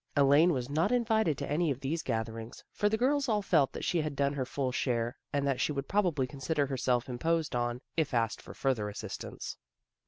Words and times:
Elaine 0.17 0.51
was 0.51 0.67
not 0.67 0.91
invited 0.91 1.37
to 1.37 1.47
any 1.47 1.69
of 1.69 1.79
these 1.81 2.01
gath 2.01 2.25
erings, 2.27 2.63
for 2.71 2.89
the 2.89 2.97
girls 2.97 3.29
all 3.29 3.43
felt 3.43 3.71
that 3.71 3.85
she 3.85 4.01
had 4.01 4.15
done 4.15 4.33
her 4.33 4.47
full 4.47 4.71
share, 4.71 5.15
and 5.31 5.45
that 5.45 5.61
she 5.61 5.71
would 5.71 5.87
probably 5.87 6.25
con 6.25 6.39
sider 6.41 6.65
herself 6.65 7.07
imposed 7.07 7.55
on, 7.55 7.79
if 7.95 8.11
asked 8.11 8.41
for 8.41 8.55
further 8.55 8.89
assistance. 8.89 9.57